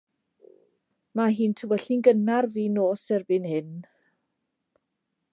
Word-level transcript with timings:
Mae 1.19 1.35
hi'n 1.39 1.51
tywyllu'n 1.59 2.01
gynnar 2.07 2.47
fin 2.55 2.73
nos 2.77 3.03
erbyn 3.17 3.45
hyn. 3.53 3.69